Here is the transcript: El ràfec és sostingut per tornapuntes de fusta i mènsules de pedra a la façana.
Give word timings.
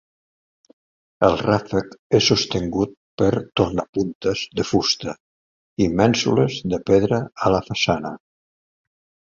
El 1.27 1.35
ràfec 1.41 1.93
és 2.19 2.29
sostingut 2.31 2.95
per 3.23 3.29
tornapuntes 3.61 4.43
de 4.61 4.67
fusta 4.71 5.15
i 5.87 5.91
mènsules 6.01 6.59
de 6.75 6.83
pedra 6.91 7.23
a 7.49 7.57
la 7.59 7.65
façana. 7.73 8.17